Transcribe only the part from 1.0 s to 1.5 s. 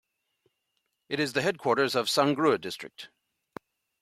It is the